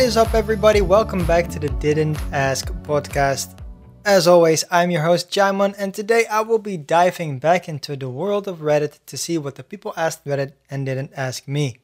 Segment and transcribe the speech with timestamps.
[0.00, 0.80] What is up, everybody?
[0.80, 3.60] Welcome back to the Didn't Ask podcast.
[4.06, 8.08] As always, I'm your host, Jaimon, and today I will be diving back into the
[8.08, 11.80] world of Reddit to see what the people asked Reddit and didn't ask me.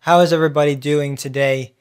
[0.00, 1.74] How is everybody doing today?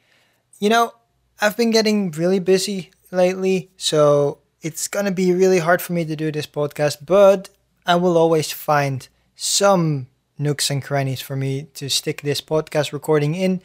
[0.59, 0.91] You know,
[1.39, 6.16] I've been getting really busy lately, so it's gonna be really hard for me to
[6.18, 7.49] do this podcast, but
[7.85, 9.07] I will always find
[9.38, 10.07] some
[10.38, 13.62] nooks and crannies for me to stick this podcast recording in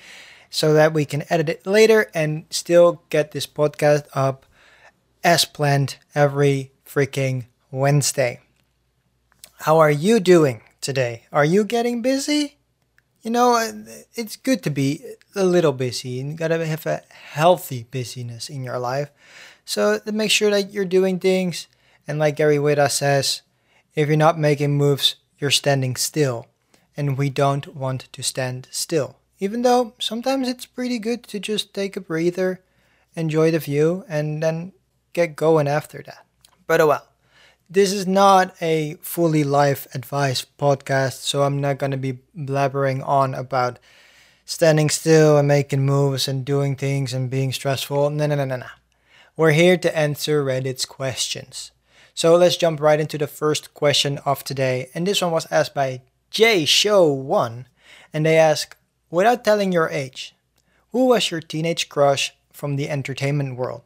[0.52, 4.44] so that we can edit it later and still get this podcast up
[5.24, 8.38] as planned every freaking Wednesday.
[9.60, 11.24] How are you doing today?
[11.32, 12.58] Are you getting busy?
[13.22, 13.56] You know,
[14.14, 15.02] it's good to be
[15.34, 16.10] a little busy.
[16.10, 19.10] You gotta have a healthy busyness in your life.
[19.64, 21.66] So make sure that you're doing things.
[22.06, 23.40] And like Gary Whitta says,
[23.94, 26.46] if you're not making moves, you're standing still.
[26.94, 29.16] And we don't want to stand still.
[29.42, 32.62] Even though sometimes it's pretty good to just take a breather,
[33.16, 34.70] enjoy the view, and then
[35.14, 36.24] get going after that.
[36.68, 37.08] But oh well.
[37.68, 43.04] This is not a fully life advice podcast, so I'm not going to be blabbering
[43.04, 43.80] on about
[44.44, 48.10] standing still and making moves and doing things and being stressful.
[48.10, 48.66] No, no, no, no, no.
[49.36, 51.72] We're here to answer Reddit's questions.
[52.14, 54.90] So let's jump right into the first question of today.
[54.94, 57.66] And this one was asked by J Show 1
[58.12, 58.76] and they ask,
[59.12, 60.34] without telling your age,
[60.90, 63.82] who was your teenage crush from the entertainment world?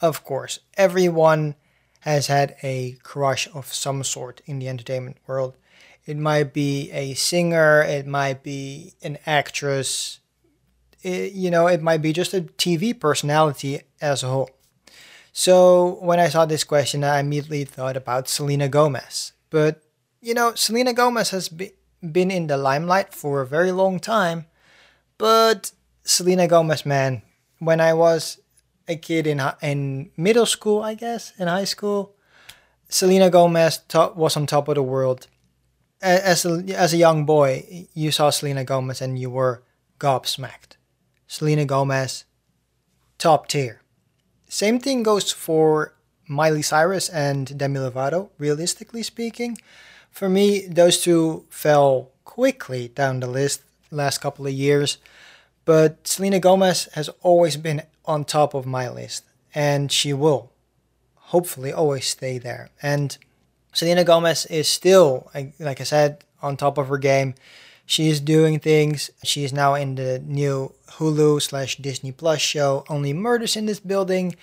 [0.00, 1.54] Of course, everyone
[2.00, 5.54] has had a crush of some sort in the entertainment world.
[6.04, 10.18] It might be a singer, it might be an actress,
[11.02, 14.50] it, you know, it might be just a TV personality as a whole.
[15.32, 19.32] So when I saw this question, I immediately thought about Selena Gomez.
[19.50, 19.82] But,
[20.20, 24.46] you know, Selena Gomez has be- been in the limelight for a very long time.
[25.18, 25.72] But
[26.04, 27.22] Selena Gomez, man,
[27.58, 28.38] when I was
[28.88, 32.14] a kid in in middle school, I guess, in high school.
[32.88, 33.80] Selena Gomez
[34.14, 35.26] was on top of the world.
[36.02, 39.62] As a, as a young boy, you saw Selena Gomez and you were
[39.98, 40.76] gobsmacked.
[41.26, 42.24] Selena Gomez,
[43.18, 43.80] top tier.
[44.48, 45.94] Same thing goes for
[46.28, 49.56] Miley Cyrus and Demi Lovato, realistically speaking.
[50.12, 54.98] For me, those two fell quickly down the list last couple of years.
[55.64, 59.24] But Selena Gomez has always been on top of my list,
[59.54, 60.50] and she will
[61.16, 62.68] hopefully always stay there.
[62.82, 63.16] And
[63.72, 67.34] Selena Gomez is still, like I said, on top of her game.
[67.86, 69.10] She is doing things.
[69.24, 73.80] She is now in the new Hulu slash Disney Plus show, Only Murders in This
[73.80, 74.36] Building.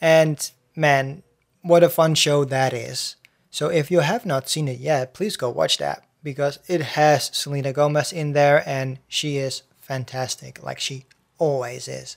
[0.00, 1.22] And man,
[1.62, 3.16] what a fun show that is.
[3.54, 7.30] So if you have not seen it yet, please go watch that because it has
[7.32, 11.04] Selena Gomez in there and she is fantastic, like she
[11.38, 12.16] always is.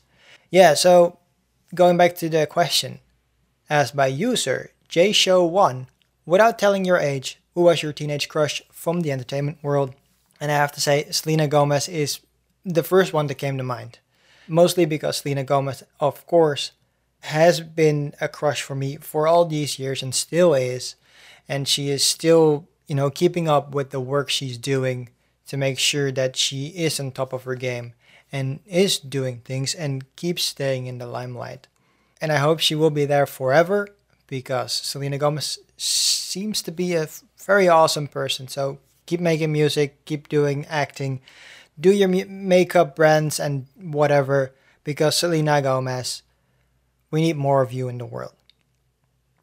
[0.49, 1.19] Yeah, so
[1.75, 3.01] going back to the question
[3.69, 5.85] asked by user JShow1,
[6.25, 9.93] without telling your age, who was your teenage crush from the entertainment world?
[10.41, 12.19] And I have to say, Selena Gomez is
[12.65, 13.99] the first one that came to mind.
[14.47, 16.71] Mostly because Selena Gomez, of course,
[17.19, 20.95] has been a crush for me for all these years and still is.
[21.47, 25.09] And she is still, you know, keeping up with the work she's doing
[25.47, 27.93] to make sure that she is on top of her game
[28.31, 31.67] and is doing things and keeps staying in the limelight.
[32.19, 33.87] And I hope she will be there forever
[34.27, 37.07] because Selena Gomez seems to be a
[37.45, 38.47] very awesome person.
[38.47, 41.21] So keep making music, keep doing acting,
[41.79, 44.53] do your makeup brands and whatever
[44.83, 46.23] because Selena Gomez,
[47.11, 48.33] we need more of you in the world.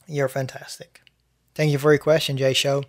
[0.06, 1.00] You're fantastic.
[1.54, 2.82] Thank you for your question, Jay Show.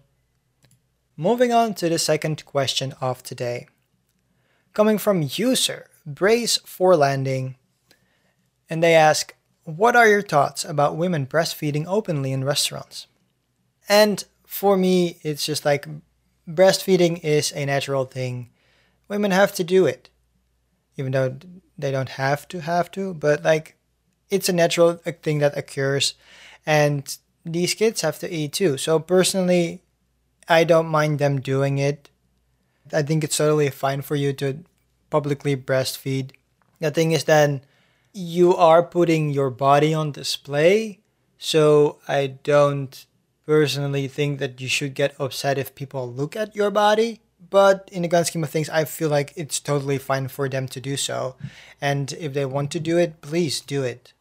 [1.16, 3.68] Moving on to the second question of today
[4.74, 7.56] coming from user Brace for Landing,
[8.70, 13.08] and they ask, What are your thoughts about women breastfeeding openly in restaurants?
[13.88, 15.88] And for me, it's just like
[16.48, 18.50] breastfeeding is a natural thing.
[19.08, 20.10] Women have to do it,
[20.98, 21.38] even though
[21.78, 23.78] they don't have to have to, but like
[24.30, 26.16] it's a natural thing that occurs,
[26.66, 28.78] and these kids have to eat too.
[28.78, 29.84] So personally,
[30.50, 32.10] I don't mind them doing it.
[32.92, 34.64] I think it's totally fine for you to
[35.10, 36.32] publicly breastfeed.
[36.80, 37.62] The thing is then
[38.14, 41.00] you are putting your body on display,
[41.38, 43.06] so I don't
[43.46, 47.22] personally think that you should get upset if people look at your body.
[47.50, 50.68] But in the grand scheme of things, I feel like it's totally fine for them
[50.70, 51.36] to do so.
[51.80, 54.14] And if they want to do it, please do it.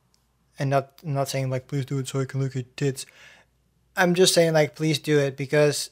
[0.59, 3.07] And not I'm not saying like please do it so I can look at tits.
[3.97, 5.91] I'm just saying like please do it because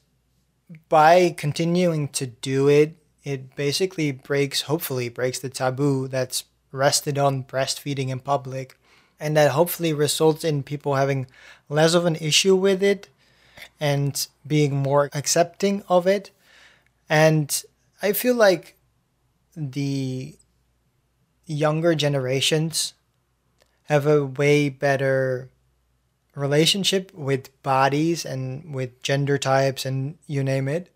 [0.88, 7.44] by continuing to do it, it basically breaks, hopefully, breaks the taboo that's rested on
[7.44, 8.78] breastfeeding in public,
[9.20, 11.26] and that hopefully results in people having
[11.68, 13.08] less of an issue with it
[13.78, 16.30] and being more accepting of it.
[17.08, 17.62] And
[18.00, 18.76] I feel like
[19.56, 20.34] the
[21.46, 22.94] younger generations
[23.92, 25.50] have a way better
[26.34, 30.88] relationship with bodies and with gender types and you name it.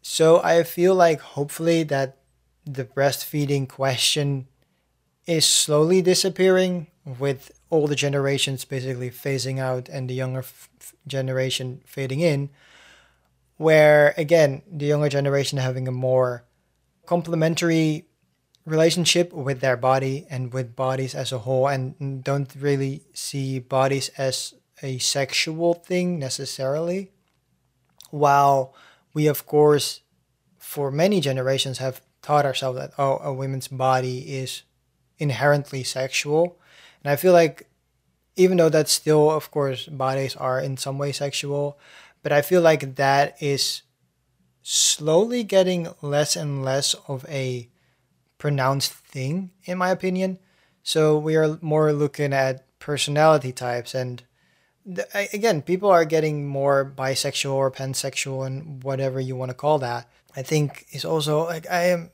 [0.00, 2.16] So I feel like hopefully that
[2.64, 4.46] the breastfeeding question
[5.26, 12.20] is slowly disappearing with older generations basically phasing out and the younger f- generation fading
[12.20, 12.48] in
[13.58, 16.44] where again the younger generation having a more
[17.04, 18.05] complementary
[18.66, 24.10] relationship with their body and with bodies as a whole and don't really see bodies
[24.18, 27.12] as a sexual thing necessarily.
[28.10, 28.74] While
[29.14, 30.02] we of course
[30.58, 34.62] for many generations have taught ourselves that oh a woman's body is
[35.18, 36.58] inherently sexual.
[37.02, 37.70] And i feel like
[38.34, 41.78] even though that's still of course bodies are in some way sexual
[42.22, 43.82] but i feel like that is
[44.62, 47.68] slowly getting less and less of a
[48.46, 50.38] pronounced thing, in my opinion.
[50.84, 54.22] So we are more looking at personality types and
[55.32, 60.08] again, people are getting more bisexual or pansexual and whatever you want to call that.
[60.36, 62.10] I think is also like I am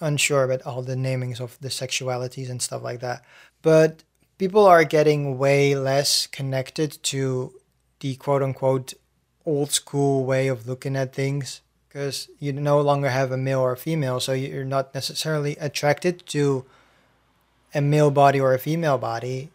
[0.00, 3.22] unsure about all the namings of the sexualities and stuff like that.
[3.60, 4.02] But
[4.38, 7.52] people are getting way less connected to
[8.00, 8.94] the quote unquote
[9.44, 11.60] old school way of looking at things
[11.90, 16.24] because you no longer have a male or a female, so you're not necessarily attracted
[16.26, 16.64] to
[17.74, 19.50] a male body or a female body.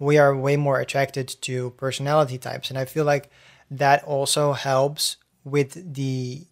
[0.00, 3.30] We are way more attracted to personality types, and I feel like
[3.70, 6.42] that also helps with the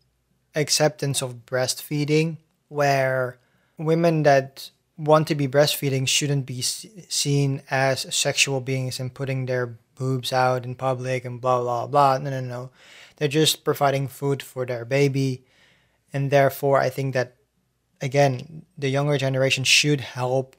[0.55, 2.37] acceptance of breastfeeding,
[2.69, 3.39] where
[3.77, 9.75] women that want to be breastfeeding shouldn't be seen as sexual beings and putting their
[9.97, 12.19] boobs out in public and blah blah blah.
[12.19, 12.71] No, no, no.
[13.19, 15.45] They're just providing food for their baby.
[16.13, 17.35] And therefore, I think that,
[18.01, 20.57] again, the younger generation should help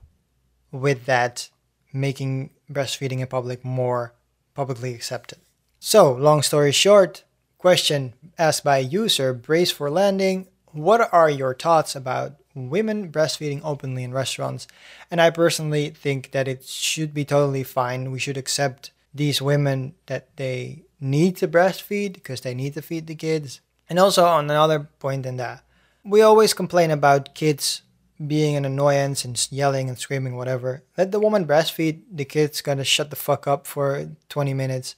[0.71, 1.50] with that,
[1.94, 4.13] making breastfeeding in public more
[4.53, 5.39] publicly accepted.
[5.79, 7.23] So, long story short,
[7.57, 14.03] question asked by user Brace for Landing What are your thoughts about women breastfeeding openly
[14.03, 14.67] in restaurants?
[15.09, 18.12] And I personally think that it should be totally fine.
[18.12, 23.07] We should accept these women that they need to breastfeed because they need to feed
[23.07, 23.62] the kids.
[23.90, 25.63] And also, on another point in that,
[26.04, 27.81] we always complain about kids
[28.25, 30.84] being an annoyance and yelling and screaming, whatever.
[30.98, 34.96] Let the woman breastfeed, the kid's gonna shut the fuck up for 20 minutes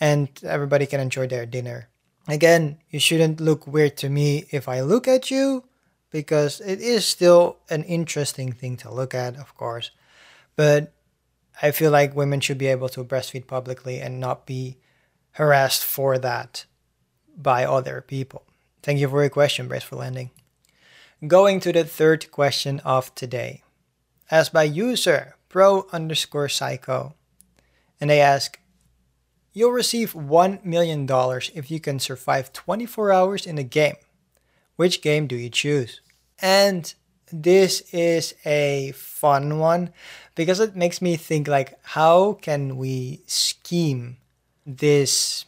[0.00, 1.88] and everybody can enjoy their dinner.
[2.26, 5.64] Again, you shouldn't look weird to me if I look at you
[6.10, 9.90] because it is still an interesting thing to look at, of course.
[10.56, 10.92] But
[11.62, 14.78] I feel like women should be able to breastfeed publicly and not be
[15.40, 16.66] harassed for that
[17.34, 18.44] by other people.
[18.82, 20.30] Thank you for your question, Brace for Landing.
[21.26, 23.62] Going to the third question of today,
[24.30, 27.14] asked by user pro underscore psycho,
[27.98, 28.58] and they ask,
[29.54, 31.08] You'll receive $1 million
[31.54, 33.96] if you can survive 24 hours in a game.
[34.76, 36.02] Which game do you choose?
[36.38, 36.92] And
[37.32, 39.90] this is a fun one
[40.34, 44.18] because it makes me think like how can we scheme
[44.78, 45.44] this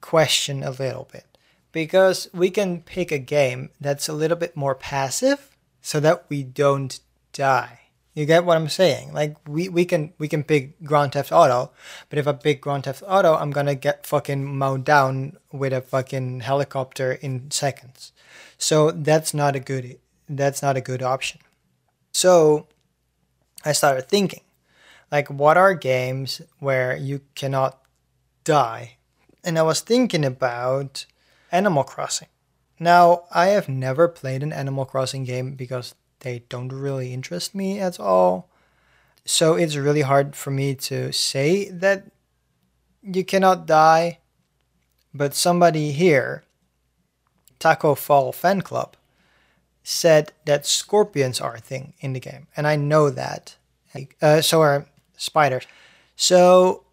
[0.00, 1.26] question a little bit
[1.72, 6.42] because we can pick a game that's a little bit more passive so that we
[6.42, 7.00] don't
[7.32, 7.80] die.
[8.14, 9.14] You get what I'm saying?
[9.14, 11.70] Like we, we can we can pick Grand Theft Auto,
[12.10, 15.80] but if I pick Grand Theft Auto, I'm gonna get fucking mowed down with a
[15.80, 18.12] fucking helicopter in seconds.
[18.58, 19.98] So that's not a good
[20.28, 21.40] that's not a good option.
[22.12, 22.66] So
[23.64, 24.42] I started thinking,
[25.10, 27.81] like what are games where you cannot
[28.44, 28.96] die.
[29.44, 31.06] And I was thinking about
[31.50, 32.28] Animal Crossing.
[32.78, 37.78] Now, I have never played an Animal Crossing game because they don't really interest me
[37.78, 38.48] at all.
[39.24, 42.04] So it's really hard for me to say that
[43.02, 44.18] you cannot die.
[45.14, 46.44] But somebody here,
[47.58, 48.96] Taco Fall Fan Club,
[49.84, 52.46] said that scorpions are a thing in the game.
[52.56, 53.56] And I know that.
[54.22, 55.66] Uh, so are spiders.
[56.16, 56.84] So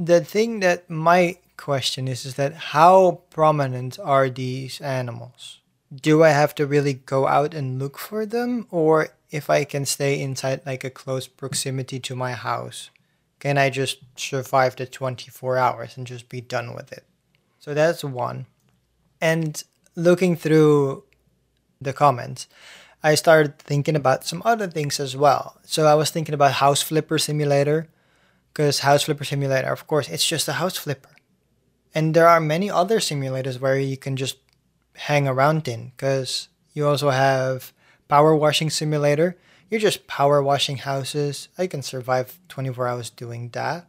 [0.00, 5.58] the thing that my question is is that how prominent are these animals?
[5.94, 9.84] Do I have to really go out and look for them or if I can
[9.84, 12.90] stay inside like a close proximity to my house,
[13.40, 17.04] can I just survive the 24 hours and just be done with it?
[17.58, 18.46] So that's one.
[19.20, 19.62] And
[19.94, 21.04] looking through
[21.80, 22.48] the comments,
[23.02, 25.58] I started thinking about some other things as well.
[25.64, 27.88] So I was thinking about House Flipper Simulator,
[28.52, 31.10] because House Flipper Simulator, of course, it's just a house flipper.
[31.94, 34.36] And there are many other simulators where you can just
[34.94, 37.72] hang around in, because you also have
[38.08, 39.36] Power Washing Simulator.
[39.70, 41.48] You're just power washing houses.
[41.56, 43.86] I can survive 24 hours doing that.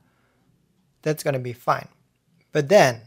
[1.01, 1.87] That's gonna be fine.
[2.51, 3.01] But then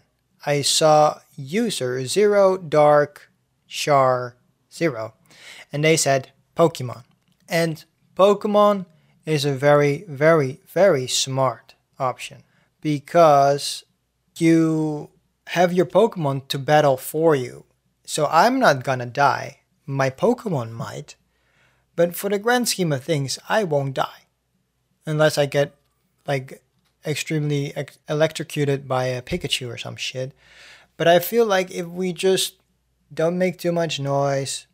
[0.45, 3.31] I saw user zero dark
[3.69, 4.37] char
[4.73, 5.15] zero
[5.73, 7.05] and they said Pokemon.
[7.49, 7.85] And
[8.17, 8.87] Pokemon
[9.27, 12.43] is a very, very, very smart option
[12.81, 13.85] because
[14.39, 15.11] you
[15.49, 17.65] have your Pokemon to battle for you.
[18.05, 19.61] So I'm not gonna die.
[19.87, 21.17] My Pokemon might.
[21.97, 24.27] But for the grand scheme of things, I won't die.
[25.07, 25.75] Unless I get
[26.27, 26.63] like
[27.07, 30.33] extremely ex- electrocuted by a Pikachu or some shit.
[30.97, 32.57] But I feel like if we just
[33.13, 34.67] don't make too much noise,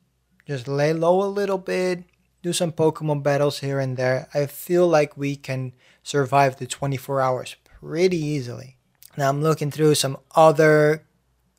[0.46, 2.04] just lay low a little bit,
[2.42, 4.28] do some Pokemon battles here and there.
[4.32, 8.76] I feel like we can survive the 24 hours pretty easily.
[9.16, 11.04] Now I'm looking through some other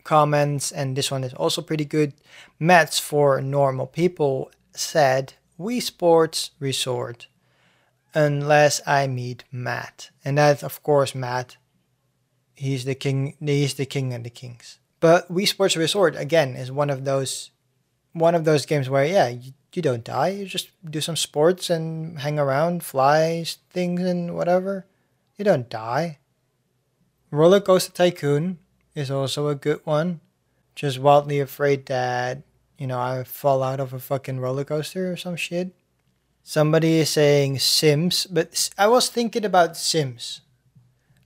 [0.04, 2.14] comments, and this one is also pretty good.
[2.60, 7.28] Mats for normal people said Wii Sports Resort
[8.14, 10.10] unless I meet Matt.
[10.24, 11.58] And that's of course Matt.
[12.56, 14.80] He's the king he's the king of the kings.
[15.00, 17.52] But Wii Sports Resort again is one of those
[18.14, 21.70] one of those games where yeah you, you don't die you just do some sports
[21.70, 24.86] and hang around fly things and whatever.
[25.38, 26.20] You don't die.
[27.32, 28.60] Roller coaster tycoon
[28.94, 30.20] is also a good one.
[30.75, 32.44] Just wildly afraid that
[32.78, 35.74] you know i fall out of a fucking roller coaster or some shit.
[36.44, 40.42] Somebody is saying sims but i was thinking about sims.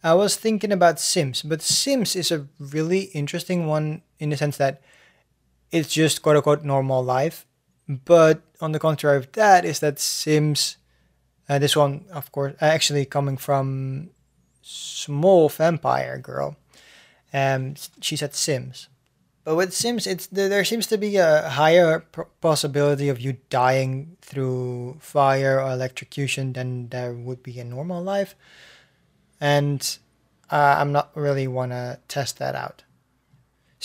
[0.04, 4.58] I was thinking about sims but sims is a really interesting one in the sense
[4.58, 4.82] that
[5.72, 7.46] it's just quote unquote normal life.
[7.88, 10.77] But on the contrary of that is that Sims,
[11.48, 14.10] uh, this one of course actually coming from
[14.62, 16.56] Small Vampire Girl,
[17.34, 18.89] um, she said Sims.
[19.44, 22.04] But with Sims, it's there seems to be a higher
[22.42, 28.36] possibility of you dying through fire or electrocution than there would be in normal life,
[29.39, 30.00] and
[30.50, 32.84] uh, I'm not really wanna test that out.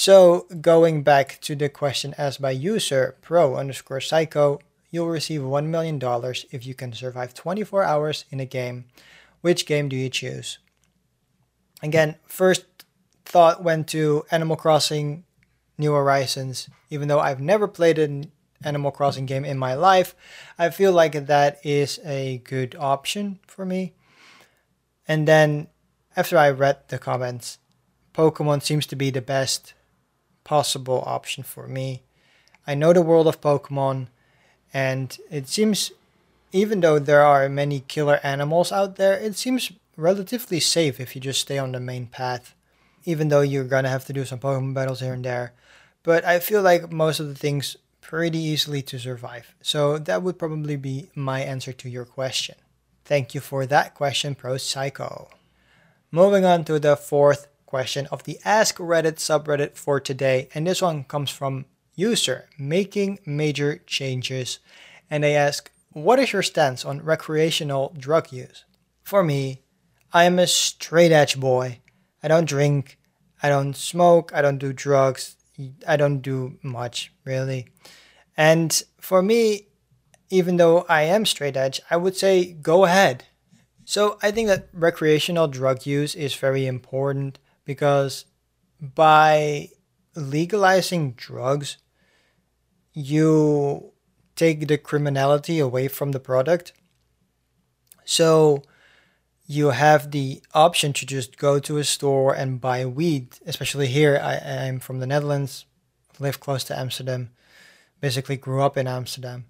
[0.00, 4.59] So going back to the question asked by user pro underscore psycho,
[4.90, 6.00] you'll receive $1 million
[6.50, 8.87] if you can survive 24 hours in a game.
[9.42, 10.57] Which game do you choose?
[11.83, 12.64] Again, first
[13.26, 15.25] thought went to Animal Crossing
[15.76, 16.71] New Horizons.
[16.88, 18.33] Even though I've never played an
[18.64, 20.14] Animal Crossing game in my life,
[20.59, 23.92] I feel like that is a good option for me.
[25.07, 25.69] And then
[26.16, 27.59] after I read the comments,
[28.14, 29.75] Pokemon seems to be the best
[30.50, 32.02] possible option for me.
[32.66, 34.09] I know the world of Pokemon,
[34.75, 35.92] and it seems,
[36.50, 41.21] even though there are many killer animals out there, it seems relatively safe if you
[41.21, 42.52] just stay on the main path,
[43.04, 45.52] even though you're gonna have to do some Pokemon battles here and there.
[46.02, 49.54] But I feel like most of the things pretty easily to survive.
[49.62, 52.57] So that would probably be my answer to your question.
[53.04, 55.30] Thank you for that question, Pro Psycho.
[56.11, 60.49] Moving on to the fourth question of the Ask Reddit subreddit for today.
[60.53, 64.59] And this one comes from user making major changes.
[65.09, 68.65] And they ask, What is your stance on recreational drug use?
[69.05, 69.62] For me,
[70.12, 71.79] I am a straight edge boy.
[72.23, 72.99] I don't drink,
[73.43, 75.37] I don't smoke, I don't do drugs,
[75.87, 77.69] I don't do much really.
[78.37, 79.69] And for me,
[80.29, 83.25] even though I am straight edge, I would say go ahead.
[83.85, 87.39] So I think that recreational drug use is very important
[87.71, 88.25] because
[88.81, 89.69] by
[90.17, 91.77] legalizing drugs,
[92.93, 93.93] you
[94.35, 96.73] take the criminality away from the product.
[98.05, 98.65] So
[99.47, 103.39] you have the option to just go to a store and buy weed.
[103.47, 104.35] Especially here, I,
[104.67, 105.65] am from the Netherlands,
[106.19, 107.31] live close to Amsterdam,
[108.00, 109.45] basically grew up in Amsterdam.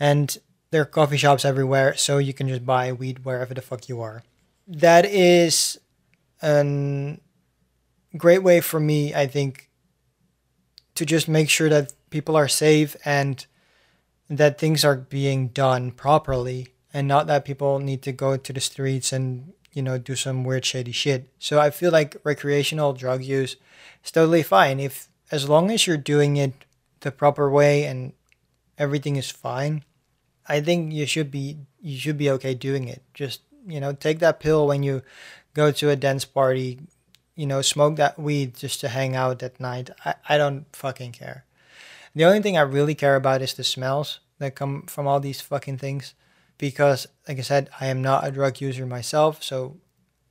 [0.00, 0.36] And
[0.72, 4.00] there are coffee shops everywhere, so you can just buy weed wherever the fuck you
[4.00, 4.24] are.
[4.66, 5.78] That is
[6.40, 7.20] an
[8.16, 9.70] great way for me, I think,
[10.94, 13.44] to just make sure that people are safe and
[14.28, 18.60] that things are being done properly and not that people need to go to the
[18.60, 21.28] streets and you know do some weird shady shit.
[21.38, 23.56] So i feel like recreational drug use
[24.04, 24.80] is totally fine.
[24.80, 26.52] If as long as you're doing it
[27.00, 28.12] the proper way and
[28.78, 29.84] everything is fine
[30.48, 33.02] i think you should be you should be okay doing it.
[33.14, 35.02] Just you know take that pill when you
[35.54, 36.80] go to a dance party
[37.34, 39.90] you know, smoke that weed just to hang out at night.
[40.04, 41.44] I, I don't fucking care.
[42.14, 44.20] The only thing I really care about is the smells.
[44.38, 46.14] that come from all these fucking things.
[46.58, 49.42] Because, like I said, I am not a drug user myself.
[49.42, 49.76] So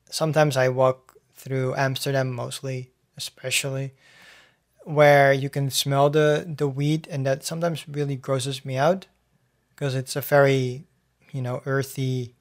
[0.09, 3.93] sometimes I walk through Amsterdam, mostly, especially,
[4.83, 9.07] where you can smell the, the weed, and that sometimes really grosses me out
[9.69, 10.85] because it's a very,
[11.31, 12.35] you know, earthy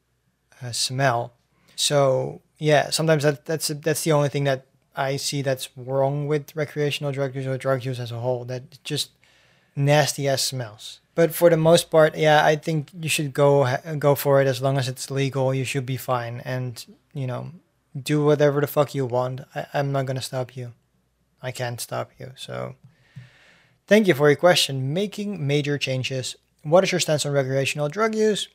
[0.62, 1.32] uh, smell.
[1.76, 6.54] So yeah, sometimes that that's that's the only thing that I see that's wrong with
[6.54, 8.44] recreational drug use or drug use as a whole.
[8.44, 9.10] That just
[9.74, 11.00] nasty ass smells.
[11.14, 14.60] But for the most part, yeah, I think you should go go for it as
[14.60, 15.54] long as it's legal.
[15.54, 17.52] You should be fine, and you know,
[18.00, 19.40] do whatever the fuck you want.
[19.54, 20.72] I, I'm not gonna stop you.
[21.42, 22.32] I can't stop you.
[22.36, 22.74] So,
[23.86, 24.92] thank you for your question.
[24.92, 26.36] Making major changes.
[26.62, 28.48] What is your stance on recreational drug use?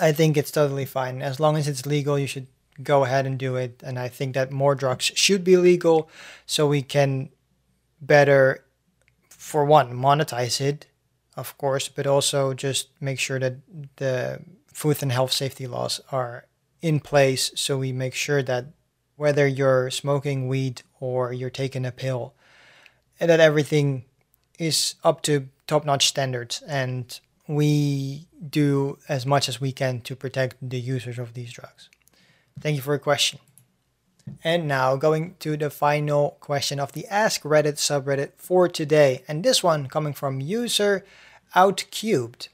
[0.00, 2.16] I think it's totally fine as long as it's legal.
[2.16, 2.46] You should
[2.82, 3.82] go ahead and do it.
[3.84, 6.08] And I think that more drugs should be legal
[6.46, 7.30] so we can
[8.00, 8.64] better,
[9.28, 10.86] for one, monetize it,
[11.36, 13.56] of course, but also just make sure that
[13.96, 14.40] the
[14.72, 16.46] food and health safety laws are
[16.82, 18.66] in place so we make sure that
[19.16, 22.34] whether you're smoking weed or you're taking a pill,
[23.18, 24.04] that everything
[24.58, 30.16] is up to top notch standards and we do as much as we can to
[30.16, 31.88] protect the users of these drugs.
[32.60, 33.38] Thank you for your question.
[34.42, 39.22] And now going to the final question of the Ask Reddit subreddit for today.
[39.28, 41.04] And this one coming from user
[41.54, 42.48] Outcubed.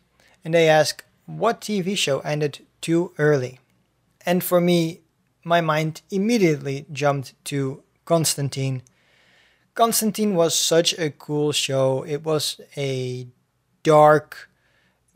[0.45, 3.61] And they ask, what TV show ended too early?
[4.27, 5.01] And for me,
[5.45, 8.83] my mind immediately jumped to Constantine.
[9.75, 12.05] Constantine was such a cool show.
[12.05, 13.29] It was a
[13.83, 14.51] dark,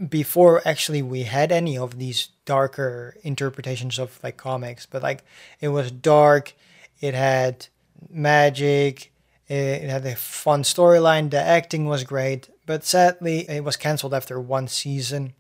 [0.09, 5.25] before actually we had any of these darker interpretations of like comics but like
[5.61, 6.55] it was dark
[7.01, 7.67] it had
[8.11, 9.13] magic
[9.49, 14.41] it, had a fun storyline the acting was great but sadly it was cancelled after
[14.41, 15.33] one season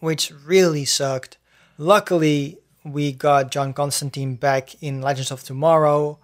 [0.00, 1.38] which really sucked
[1.76, 6.18] luckily we got john constantine back in legends of tomorrow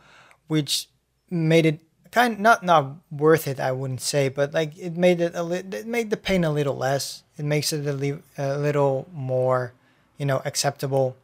[0.46, 0.88] which
[1.30, 1.80] made it
[2.14, 3.58] kind not not worth it.
[3.58, 6.52] I wouldn't say, but like it made it a li- it made the pain a
[6.52, 7.23] little less.
[7.36, 9.72] It makes it a, li- a little more,
[10.18, 11.16] you know, acceptable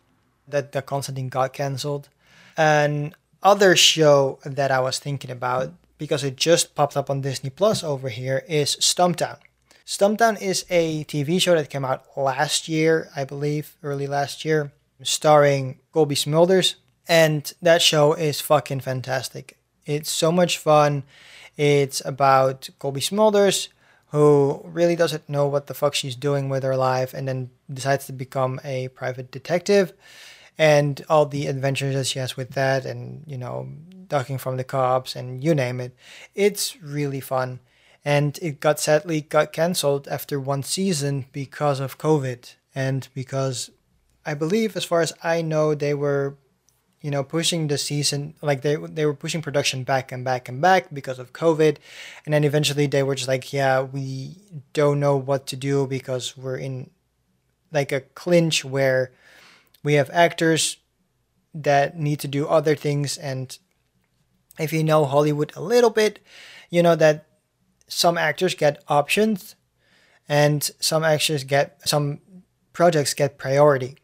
[0.49, 2.09] that the Constantine got canceled.
[2.57, 7.51] An other show that I was thinking about because it just popped up on Disney
[7.51, 9.39] Plus over here is Stumptown.
[9.87, 14.73] Stumptown is a TV show that came out last year, I believe, early last year,
[15.03, 16.77] starring Cobie Smulders,
[17.09, 19.59] and that show is fucking fantastic.
[19.87, 21.03] It's so much fun.
[21.57, 23.69] It's about Cobie Smulders,
[24.11, 28.07] who really doesn't know what the fuck she's doing with her life and then decides
[28.07, 29.93] to become a private detective
[30.59, 33.69] and all the adventures that she has with that and, you know,
[34.09, 35.95] ducking from the cops and you name it.
[36.35, 37.61] It's really fun.
[38.05, 43.71] And it got sadly got cancelled after one season because of COVID and because
[44.25, 46.37] I believe, as far as I know, they were
[47.01, 50.61] you know, pushing the season like they they were pushing production back and back and
[50.61, 51.77] back because of COVID,
[52.25, 54.37] and then eventually they were just like, yeah, we
[54.73, 56.91] don't know what to do because we're in
[57.73, 59.13] like a clinch where
[59.83, 60.77] we have actors
[61.55, 63.59] that need to do other things and
[64.59, 66.21] if you know Hollywood a little bit,
[66.69, 67.27] you know that
[67.89, 69.57] some actors get options
[70.29, 72.21] and some actors get some
[72.73, 73.97] projects get priority.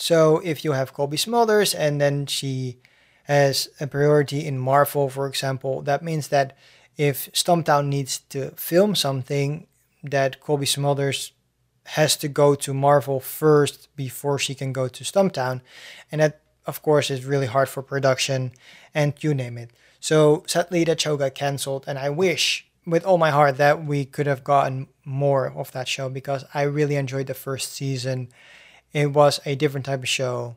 [0.00, 2.78] So if you have Cobie Smulders and then she
[3.24, 6.56] has a priority in Marvel, for example, that means that
[6.96, 9.66] if Stumptown needs to film something,
[10.02, 11.32] that Cobie Smulders
[11.84, 15.60] has to go to Marvel first before she can go to Stumptown.
[16.10, 18.52] And that, of course, is really hard for production
[18.94, 19.70] and you name it.
[20.00, 24.06] So sadly, that show got canceled, and I wish with all my heart that we
[24.06, 28.30] could have gotten more of that show because I really enjoyed the first season
[28.92, 30.56] it was a different type of show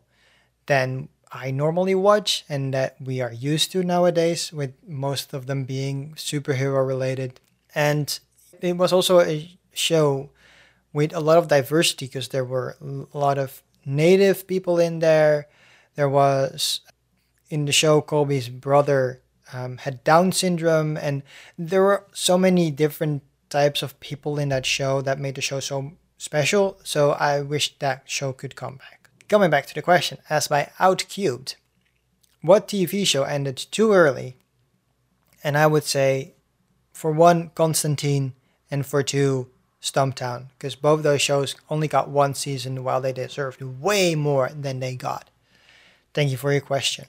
[0.65, 5.63] than I normally watch and that we are used to nowadays, with most of them
[5.63, 7.39] being superhero related.
[7.73, 8.19] And
[8.61, 10.29] it was also a show
[10.93, 15.47] with a lot of diversity because there were a lot of native people in there.
[15.95, 16.81] There was
[17.49, 21.23] in the show Cobie's brother um, had Down syndrome, and
[21.57, 25.59] there were so many different types of people in that show that made the show
[25.59, 29.09] so special, so I wish that show could come back.
[29.27, 31.55] Coming back to the question asked by Outcubed
[32.41, 34.37] What TV show ended too early?
[35.43, 36.31] And I would say,
[36.93, 38.33] for one, Constantine,
[38.71, 39.49] and for two,
[39.81, 44.79] Stumptown, because both those shows only got one season while they deserved way more than
[44.79, 45.29] they got.
[46.13, 47.05] Thank you for your question.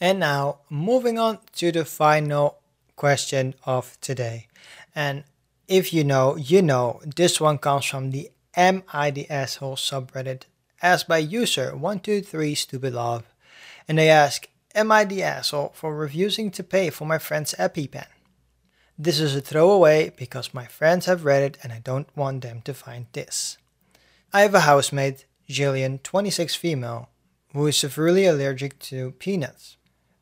[0.00, 2.56] And now, moving on to the final
[2.96, 4.46] question of today.
[4.94, 5.24] And
[5.68, 7.00] if you know, you know.
[7.04, 10.42] This one comes from the Am I the Asshole subreddit,
[10.82, 13.24] asked by user 123stupidlove.
[13.88, 18.08] And they ask, Am I the asshole for refusing to pay for my friend's EpiPen?
[18.98, 22.60] This is a throwaway because my friends have read it and I don't want them
[22.62, 23.56] to find this.
[24.34, 27.08] I have a housemate, Jillian, 26 female,
[27.54, 29.75] who is severely allergic to peanuts.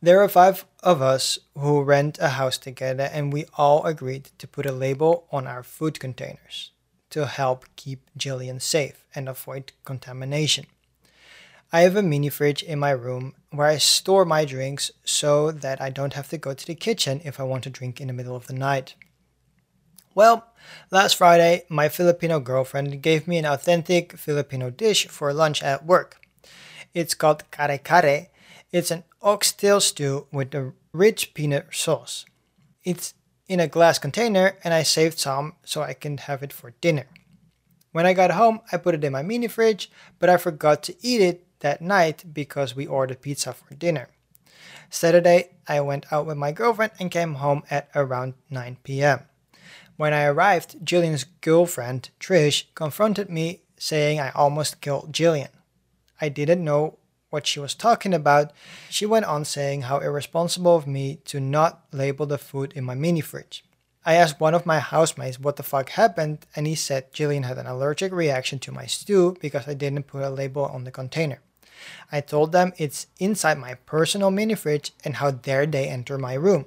[0.05, 4.47] There are five of us who rent a house together, and we all agreed to
[4.47, 6.73] put a label on our food containers
[7.09, 10.67] to help keep Jillian safe and avoid contamination.
[11.73, 15.81] I have a mini fridge in my room where I store my drinks so that
[15.81, 18.13] I don't have to go to the kitchen if I want to drink in the
[18.13, 18.97] middle of the night.
[20.15, 20.49] Well,
[20.91, 26.21] last Friday, my Filipino girlfriend gave me an authentic Filipino dish for lunch at work.
[26.93, 28.27] It's called kare kare.
[28.71, 32.27] It's an oxtail stew with a rich peanut sauce.
[32.85, 33.15] It's
[33.49, 37.07] in a glass container and I saved some so I can have it for dinner.
[37.93, 40.97] When I got home, I put it in my mini fridge, but I forgot to
[41.01, 44.11] eat it that night because we ordered pizza for dinner.
[44.91, 49.21] Saturday, I went out with my girlfriend and came home at around 9 p.m.
[49.97, 55.49] When I arrived, Jillian's girlfriend, Trish, confronted me saying I almost killed Jillian.
[56.21, 56.99] I didn't know
[57.35, 58.53] what she was talking about.
[58.89, 62.95] She went on saying how irresponsible of me to not label the food in my
[62.95, 63.65] mini fridge.
[64.07, 67.59] I asked one of my housemates what the fuck happened, and he said Jillian had
[67.59, 71.41] an allergic reaction to my stew because I didn't put a label on the container.
[72.13, 76.35] I told them it's inside my personal mini fridge and how dare they enter my
[76.35, 76.67] room.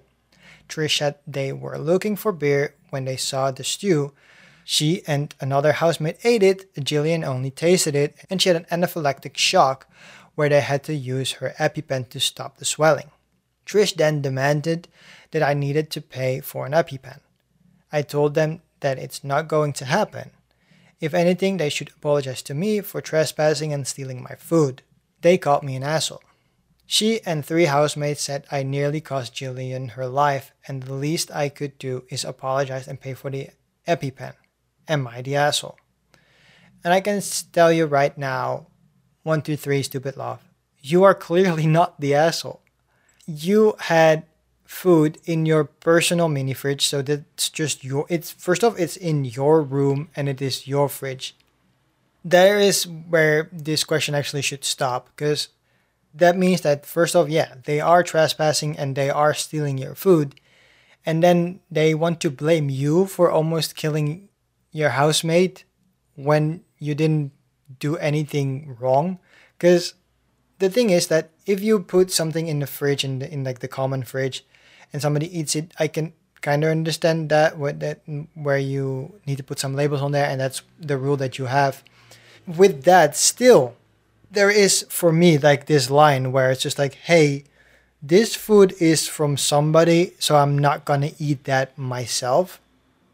[0.68, 4.12] Trish said they were looking for beer when they saw the stew.
[4.66, 9.38] She and another housemate ate it, Jillian only tasted it, and she had an anaphylactic
[9.38, 9.88] shock
[10.38, 13.10] where they had to use her EpiPen to stop the swelling.
[13.66, 14.88] Trish then demanded
[15.32, 17.22] that I needed to pay for an EpiPen.
[17.92, 20.30] I told them that it's not going to happen.
[21.00, 24.84] If anything, they should apologize to me for trespassing and stealing my food.
[25.22, 26.22] They called me an asshole.
[26.86, 31.50] She and three housemates said I nearly cost Jillian her life, and the least I
[31.50, 33.50] could do is apologize and pay for the
[33.88, 34.34] EpiPen.
[34.88, 35.80] Am I the asshole?
[36.84, 38.68] And I can tell you right now,
[39.28, 40.42] one, two, three, stupid love,
[40.82, 42.62] you are clearly not the asshole.
[43.28, 44.24] You had
[44.66, 48.06] food in your personal mini fridge, so that's just your.
[48.10, 51.36] It's first off, it's in your room and it is your fridge
[52.28, 55.48] there is where this question actually should stop because
[56.14, 60.36] that means that first off, yeah, they are trespassing and they are stealing your food,
[61.06, 64.28] and then they want to blame you for almost killing
[64.72, 65.64] your housemate
[66.16, 67.32] when you didn't
[67.80, 69.20] do anything wrong.
[69.58, 69.94] Because
[70.60, 73.60] the thing is that if you put something in the fridge in the, in like
[73.60, 74.46] the common fridge,
[74.94, 79.14] and somebody eats it, I can kind of understand that what that mm, where you
[79.26, 81.84] need to put some labels on there, and that's the rule that you have
[82.48, 83.76] with that, still,
[84.32, 87.44] there is for me like this line where it's just like, hey,
[88.02, 92.62] this food is from somebody, so I'm not gonna eat that myself.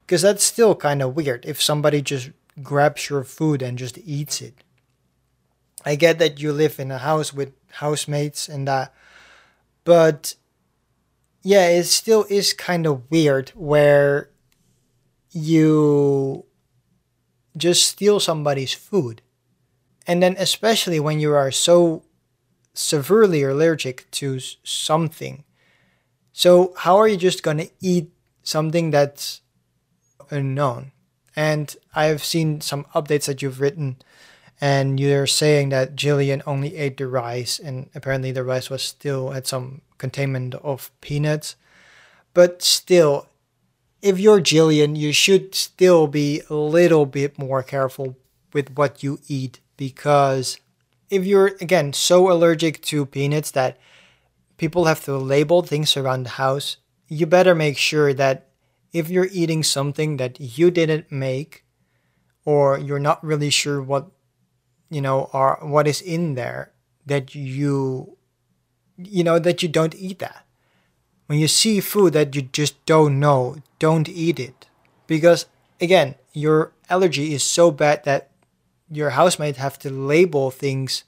[0.05, 2.29] Because that's still kind of weird if somebody just
[2.61, 4.63] grabs your food and just eats it.
[5.85, 8.93] I get that you live in a house with housemates and that,
[9.83, 10.35] but
[11.41, 14.29] yeah, it still is kind of weird where
[15.31, 16.45] you
[17.57, 19.21] just steal somebody's food.
[20.07, 22.03] And then, especially when you are so
[22.73, 25.43] severely allergic to something.
[26.31, 28.11] So, how are you just going to eat
[28.43, 29.41] something that's
[30.29, 30.91] unknown?
[31.35, 33.97] And I've seen some updates that you've written,
[34.61, 39.31] and you're saying that Jillian only ate the rice, and apparently the rice was still
[39.31, 41.55] had some containment of peanuts.
[42.33, 43.27] But still,
[44.01, 48.17] if you're Jillian, you should still be a little bit more careful
[48.51, 50.59] with what you eat because
[51.09, 53.77] if you're again so allergic to peanuts that
[54.57, 58.47] people have to label things around the house, you better make sure that
[58.93, 61.65] if you're eating something that you didn't make
[62.45, 64.07] or you're not really sure what
[64.89, 66.71] you know are what is in there
[67.05, 68.17] that you
[68.97, 70.45] you know that you don't eat that
[71.27, 74.67] when you see food that you just don't know, don't eat it.
[75.07, 75.45] Because
[75.79, 78.29] again, your allergy is so bad that
[78.89, 81.03] your housemate have to label things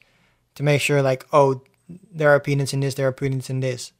[0.55, 3.91] to make sure like, oh, there are peanuts in this, there are peanuts in this.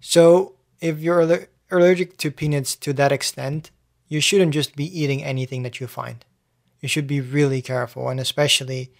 [0.00, 1.26] So if you're
[1.70, 3.70] allergic to peanuts to that extent,
[4.08, 6.24] you shouldn't just be eating anything that you find.
[6.80, 8.92] You should be really careful, and especially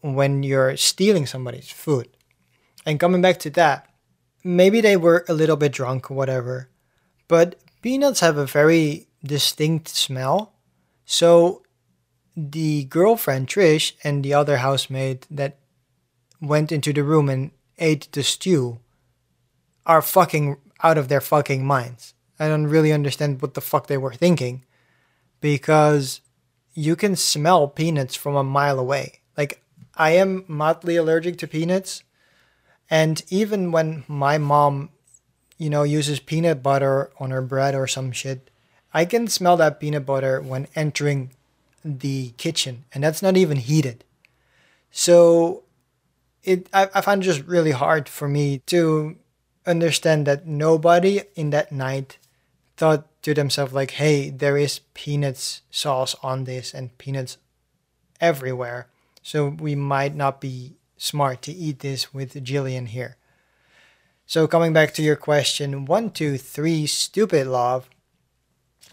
[0.00, 2.08] when you're stealing somebody's food.
[2.86, 3.88] And coming back to that,
[4.42, 6.70] maybe they were a little bit drunk or whatever,
[7.28, 10.54] but peanuts have a very distinct smell.
[11.04, 11.62] So
[12.36, 15.58] the girlfriend Trish and the other housemaid that
[16.40, 18.80] went into the room and ate the stew
[19.84, 22.14] are fucking out of their fucking minds.
[22.38, 24.64] I don't really understand what the fuck they were thinking
[25.40, 26.20] because
[26.74, 29.20] you can smell peanuts from a mile away.
[29.36, 29.62] Like,
[29.96, 32.02] I am mildly allergic to peanuts.
[32.88, 34.90] And even when my mom,
[35.58, 38.50] you know, uses peanut butter on her bread or some shit,
[38.92, 41.30] I can smell that peanut butter when entering
[41.84, 44.04] the kitchen, and that's not even heated.
[44.90, 45.62] So
[46.42, 49.16] it I, I find it just really hard for me to
[49.66, 52.18] understand that nobody in that night
[52.76, 57.36] thought to themselves like, hey, there is peanuts sauce on this and peanuts
[58.20, 58.88] everywhere.
[59.22, 63.16] So we might not be smart to eat this with Jillian here.
[64.26, 67.90] So coming back to your question, one, two, three, stupid love.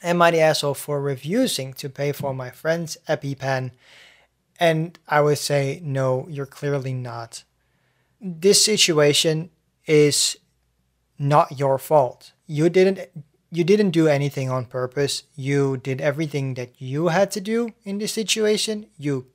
[0.03, 3.71] Am I the asshole for refusing to pay for my friend's EpiPen?
[4.60, 7.43] And I would say, no, you're clearly not.
[8.19, 9.49] This situation
[9.86, 10.38] is
[11.19, 12.34] not your fault.
[12.45, 13.10] You didn't
[13.49, 15.23] you didn't do anything on purpose.
[15.36, 18.88] You did everything that you had to do in this situation.
[18.97, 19.27] You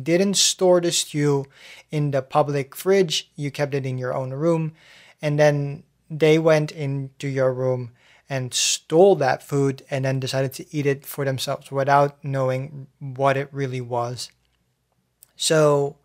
[0.00, 1.46] didn't store the stew
[1.90, 3.30] in the public fridge.
[3.36, 4.72] You kept it in your own room.
[5.20, 7.92] And then they went into your room
[8.28, 13.36] and stole that food and then decided to eat it for themselves without knowing what
[13.36, 14.30] it really was.
[15.36, 15.96] So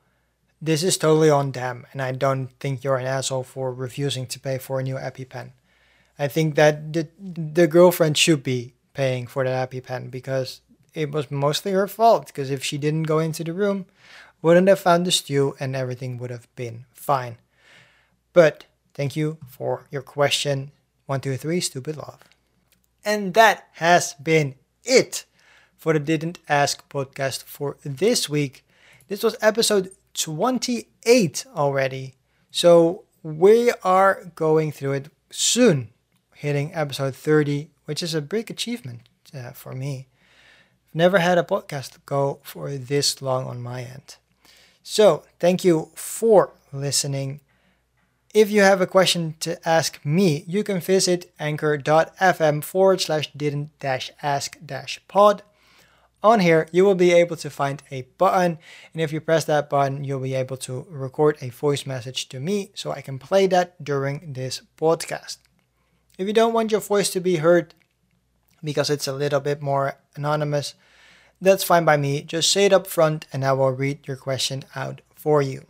[0.62, 4.40] this is totally on them, and I don't think you're an asshole for refusing to
[4.40, 5.52] pay for a new EpiPen.
[6.20, 10.62] I think that the, the girlfriend should be paying for the EpiPen because
[10.94, 12.28] it was mostly her fault.
[12.28, 13.86] Because if she didn't go into the room,
[14.42, 17.38] wouldn't have found the stew, and everything would have been fine.
[18.34, 20.72] But thank you for your question.
[21.08, 22.20] One, two, three, stupid love.
[23.04, 25.26] And that has been it
[25.76, 28.64] for the Didn't Ask podcast for this week.
[29.12, 32.16] This was episode 28 already.
[32.50, 35.90] So we are going through it soon,
[36.34, 40.08] hitting episode 30, which is a big achievement uh, for me.
[40.94, 44.16] Never had a podcast go for this long on my end.
[44.82, 47.42] So thank you for listening.
[48.34, 53.78] If you have a question to ask me, you can visit anchor.fm forward slash didn't
[53.82, 55.44] dash ask dash pod.
[56.24, 58.60] On here, you will be able to find a button,
[58.94, 62.40] and if you press that button, you'll be able to record a voice message to
[62.40, 65.38] me so I can play that during this podcast.
[66.20, 67.74] If you don't want your voice to be heard
[68.64, 70.76] because it's a little bit more anonymous,
[71.42, 72.22] that's fine by me.
[72.22, 75.66] Just say it up front and I will read your question out for you.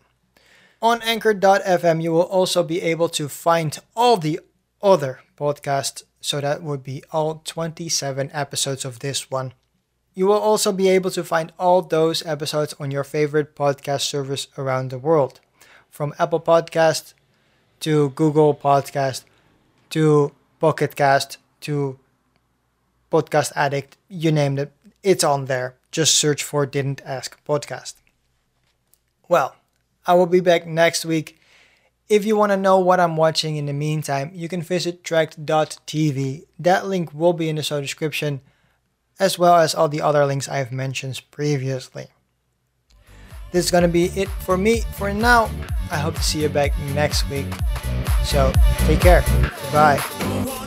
[0.82, 4.42] On anchor.fm, you will also be able to find all the
[4.82, 6.04] other podcasts.
[6.20, 9.54] So that would be all 27 episodes of this one
[10.14, 14.48] you will also be able to find all those episodes on your favorite podcast service
[14.58, 15.40] around the world,
[15.90, 17.14] from Apple Podcast
[17.82, 19.24] to Google Podcast
[19.92, 21.98] to Pocket Cast to
[23.12, 24.72] Podcast Addict, you name it,
[25.04, 25.76] it's on there.
[25.92, 27.96] Just search for Didn't Ask Podcast.
[29.28, 29.56] Well,
[30.08, 31.40] I will be back next week.
[32.08, 36.44] If you want to know what I'm watching in the meantime, you can visit trakt.tv.
[36.60, 38.42] That link will be in the show description
[39.22, 42.08] as well as all the other links I've mentioned previously.
[43.52, 45.50] This is going to be it for me for now.
[45.92, 47.46] I hope to see you back next week.
[48.26, 48.52] So
[48.88, 49.22] take care.
[49.72, 50.58] Bye.